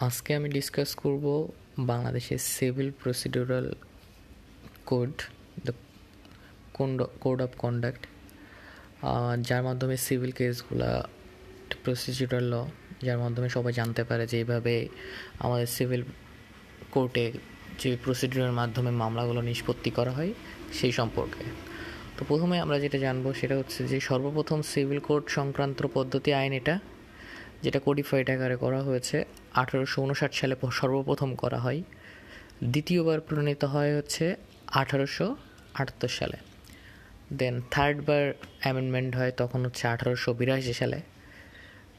আজকে 0.00 0.34
আমি 0.34 0.48
ডিসকাস 0.48 0.94
করব 0.94 1.48
বাংলাদেশের 1.78 2.38
civil 2.38 2.90
procedural 3.02 3.74
code 4.86 5.22
the 5.66 5.72
code 7.22 7.42
of 7.42 7.50
conduct 7.58 8.06
যার 9.40 9.62
মাধ্যমে 9.62 9.96
সিভিল 9.96 10.30
কেসগুলা 10.30 11.08
প্রসিডিউরাল 11.84 12.44
ল 12.44 12.64
যার 13.04 13.18
মাধ্যমে 13.18 13.48
সবাই 13.48 13.72
জানতে 13.72 14.04
পারে 14.04 14.26
যে 14.26 14.38
এইভাবে 14.38 14.88
আমাদের 15.38 15.66
সিভিল 15.66 16.02
কোর্টে 16.90 17.32
যে 17.78 17.96
প্রসিডিউরের 18.04 18.52
মাধ্যমে 18.52 18.90
মামলাগুলো 18.90 19.40
নিষ্পত্তি 19.40 19.90
করা 19.90 20.10
হয়, 20.10 20.32
সেই 20.72 20.92
সম্পর্কে। 20.92 21.44
তো 22.18 22.24
প্রথমে 22.28 22.60
আমরা 22.60 22.78
যেটা 22.78 22.98
জানব 22.98 23.32
সেটা 23.32 23.56
হচ্ছে 23.56 23.88
যে 23.88 24.00
সর্বপ্রথম 24.00 24.62
সিভিল 24.62 24.98
কোর্ট 24.98 25.28
সংক্রান্ত 25.28 25.86
পদ্ধতি 25.94 26.32
আইন 26.32 26.52
এটা। 26.52 26.78
যেটা 27.64 27.78
কোডিফাইড 27.86 28.26
আকারে 28.34 28.56
করা 28.56 28.80
হয়েছে, 28.82 29.16
আঠারোশো 29.62 29.98
উনষাট 30.02 30.32
সালে 30.34 30.54
সর্বপ্রথম 30.80 31.30
করা 31.42 31.58
হয়। 31.58 31.80
দ্বিতীয়বার 32.72 33.18
প্রণীত 33.20 33.62
হয় 33.64 33.92
হচ্ছে 33.98 34.24
আঠারোশো 34.80 35.26
আটাত্তর 35.74 36.12
সালে। 36.18 36.38
দেন 37.38 37.54
থার্ডবার 37.70 38.24
অ্যামেন্ডমেন্ট 38.60 39.12
হয় 39.16 39.32
তখন 39.40 39.60
হচ্ছে 39.66 39.84
আঠারোশো 39.88 40.30
বিরাশি 40.40 40.74
সালে। 40.80 40.98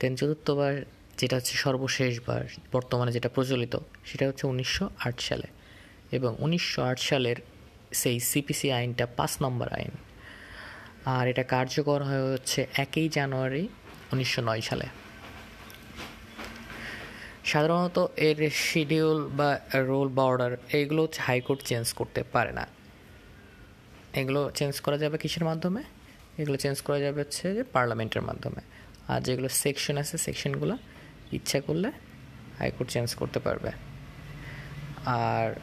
দেন 0.00 0.12
চতুর্থবার 0.16 0.74
যেটা 1.18 1.34
হচ্ছে 1.36 1.54
সর্বশেষবার 1.64 2.42
বর্তমানে 2.72 3.10
যেটা 3.16 3.28
প্রচলিত, 3.28 3.74
সেটা 4.04 4.24
হচ্ছে 4.28 4.44
উনিশশো 4.46 4.84
আট 5.06 5.16
সালে। 5.20 5.48
এবং 6.16 6.30
উনিশশো 6.38 6.80
আট 6.90 6.98
সালের 7.08 7.38
সেই 8.00 8.16
সিপিসি 8.30 8.68
আইনটা 8.72 9.04
পাঁচ 9.18 9.32
নম্বর 9.42 9.68
আইন। 9.78 9.92
আর 11.14 11.24
এটা 11.32 11.44
কার্যকর 11.54 12.00
হয়ে 12.02 12.24
হচ্ছে 12.32 12.60
একই 12.84 13.06
জানুয়ারি 13.08 13.62
উনিশশো 14.12 14.40
নয় 14.42 14.60
সালে। 14.60 14.86
সাধারণত 17.54 18.06
এর 18.16 18.50
শিডিউল 18.50 19.28
বা 19.28 19.58
রোল 19.74 20.08
বা 20.08 20.22
অর্ডার 20.22 20.56
এইগুলো 20.72 21.02
হচ্ছে 21.02 21.20
হাইকোর্ট 21.22 21.60
চেঞ্জ 21.62 21.92
করতে 21.92 22.22
পারে 22.32 22.52
না। 22.52 22.66
এগুলো 24.14 24.50
চেঞ্জ 24.54 24.80
করা 24.80 24.98
যাবে 24.98 25.18
কিসের 25.18 25.44
মাধ্যমে? 25.44 25.82
এগুলো 26.38 26.56
চেঞ্জ 26.56 26.82
করা 26.82 26.98
যাবে 26.98 27.20
হচ্ছে 27.20 27.54
যে 27.54 27.62
পার্লামেন্টের 27.62 28.22
মাধ্যমে। 28.22 28.60
আর 29.08 29.20
যেগুলো 29.20 29.48
সেকশন 29.48 29.96
আছে 29.96 30.18
সেকশনগুলো 30.18 30.78
ইচ্ছা 31.32 31.60
করলে 31.60 31.92
হাইকোর্ট 32.58 32.90
চেঞ্জ 32.90 33.14
করতে 33.14 33.38
পারবে। 33.38 33.70
আর 35.06 35.54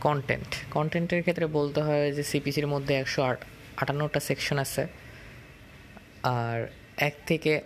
কন্টেন্ট 0.00 0.50
কন্টেন্টের 0.70 1.20
ক্ষেত্রে 1.22 1.46
বলতে 1.46 1.80
হয় 1.82 2.12
যে 2.12 2.22
সিপিসির 2.22 2.66
মধ্যে 2.66 2.94
একশো 2.94 3.22
আট, 3.22 3.40
আটান্নটা 3.76 4.20
সেকশন 4.20 4.58
আছে। 4.58 4.86
আর 6.22 6.58
এক 6.96 7.14
থেকে 7.26 7.60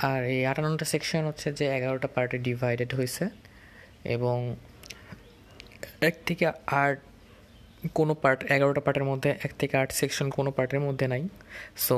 আর 0.00 0.20
এই 0.24 0.40
আটান্নটা 0.46 0.84
সেকশন 0.84 1.22
হচ্ছে 1.26 1.52
যে 1.52 1.64
এগারোটা 1.76 2.08
পার্টে 2.14 2.38
ডিভাইডেড 2.38 2.90
হয়েছে 2.94 3.24
এবং 4.04 4.56
এক 6.00 6.14
থেকে 6.26 6.44
আট 6.82 6.98
কোনো 7.94 8.14
পার্ট 8.14 8.40
এগারোটা 8.54 8.80
পার্টের 8.80 9.04
মধ্যে, 9.04 9.30
এক 9.46 9.52
থেকে 9.58 9.74
আট 9.76 9.90
সেকশন 9.92 10.30
কোনো 10.30 10.50
পার্টের 10.50 10.80
মধ্যে 10.80 11.06
নাই। 11.08 11.22
সো 11.76 11.96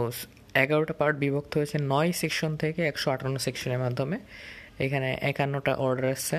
এগারোটা 0.55 0.95
পার্ট 1.01 1.19
বিভক্ত 1.19 1.53
হয়েছে 1.57 1.79
নয় 1.79 2.13
সেকশন 2.13 2.57
থেকে 2.57 2.81
একশো 2.91 3.11
আটান্ন 3.11 3.37
সেকশনের 3.39 3.79
মাধ্যমে। 3.79 4.17
এখানে 4.85 5.09
একান্নটা 5.31 5.73
অর্ডার 5.75 6.07
আছে 6.13 6.37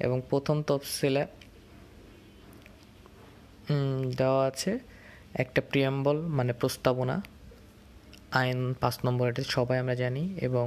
এবং 0.00 0.22
প্রথম 0.30 0.62
তফসিলে 0.62 1.24
দেওয়া 4.16 4.42
আছে 4.46 4.78
একটা 5.34 5.60
প্রিয়াম্বল 5.70 6.16
মানে 6.20 6.52
প্রস্তাবনা। 6.52 7.16
আইন 8.40 8.58
পাঁচ 8.82 8.96
নম্বর 9.06 9.24
এটা 9.30 9.42
সবাই 9.58 9.76
আমরা 9.82 9.94
জানি 10.02 10.24
এবং 10.48 10.66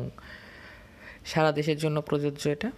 সারা 1.31 1.52
দেশের 1.52 1.78
জন্য 1.83 1.97
প্রযোজ্য 2.09 2.44
এটা। 2.55 2.70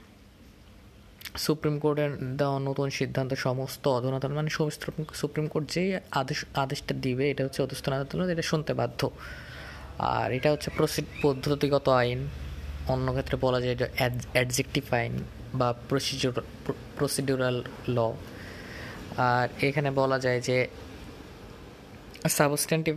সুপ্রিম 1.45 1.75
কোর্টের 1.83 2.11
দেওয়া 2.39 2.57
নতুন 2.59 2.87
সিদ্ধান্ত 2.99 3.31
সমস্ত 3.47 3.83
অধুনাতন 3.97 4.31
মানে 4.39 4.51
সমস্ত 4.59 4.81
সুপ্রিম 5.21 5.45
কোর্ট 5.53 5.65
যেই 5.73 5.89
আদেশ, 6.21 6.39
আদেশটা 6.63 6.93
দিবে, 7.05 7.25
এটা 7.31 7.41
হচ্ছে 7.45 7.59
অধস্থন 7.65 7.91
আদালত, 7.97 8.29
এটা 8.35 8.45
শুনতে 8.51 8.71
বাধ্য। 8.81 9.01
আর 10.15 10.27
এটা 10.37 10.49
হচ্ছে 10.53 10.69
প্রসিড 10.77 11.07
পদ্ধতিগত 11.23 11.87
আইন, 12.01 12.19
অন্য 12.93 13.07
ক্ষেত্রে 13.15 13.35
বলা 13.45 13.59
যায় 13.63 13.73
এটা 13.77 13.87
অ্যাডজেক্টিভ 14.35 14.83
আইন 14.99 15.13
বা 15.59 15.69
প্রসিডিউর 15.89 16.35
প্রসিডিউরাল 16.97 17.57
ল 17.95 17.97
আর 19.29 19.47
এখানে 19.67 19.89
বলা 20.01 20.17
যায় 20.25 20.39
যে 20.47 20.57
সাবস্টেন্টিভ 22.37 22.95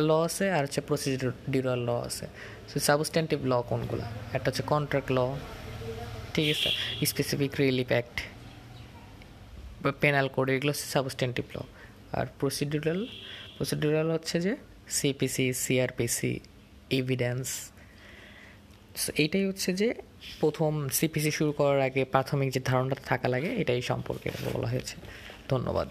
ল 0.00 0.10
আছে 0.24 0.50
আর 0.50 0.62
হচ্ছে 0.64 0.80
প্রসিডিউরাল 0.80 1.78
ল 1.78 1.90
আছে। 1.90 2.26
সো 2.68 2.80
সাবস্টেন্টিভ 2.80 3.44
ল 3.44 3.62
কোনগুলো? 3.68 4.02
একটা 4.32 4.50
হচ্ছে 4.50 4.62
কন্ট্রাক্ট 4.62 5.12
ল 5.12 5.18
ঠিক 6.34 6.56
আছে? 6.56 6.70
Specific 7.06 7.52
relief 7.60 7.86
act 7.88 8.20
penal 10.00 10.28
code 10.28 10.50
এগুলো 10.50 10.72
হচ্ছে 10.72 10.86
সাবস্টেন্টিভ 10.86 11.44
ল 11.54 11.60
আর 12.12 12.26
প্রসিডিউরাল 12.40 13.06
প্রসিডিউরাল 13.56 14.10
হচ্ছে 14.10 14.40
যে 14.40 14.56
সিপিসি 14.88 15.52
সিআরপিসি 15.52 16.40
এভিডেন্স 16.90 17.70
এইটাই 19.16 19.46
হচ্ছে 19.46 19.72
যে 19.72 19.94
প্রথম 20.40 20.88
সিপিসি 20.88 21.30
শুরু 21.30 21.52
করার 21.52 21.80
আগে 21.80 22.04
প্রাথমিক 22.04 22.52
যে 22.52 22.60
ধারণাটা 22.64 23.02
থাকা 23.04 23.28
লাগে, 23.28 23.46
এটাই 23.46 23.82
সম্পর্কে 23.82 24.30
বলা 24.54 24.68
হয়েছে। 24.68 24.96
ধন্যবাদ। 25.48 25.88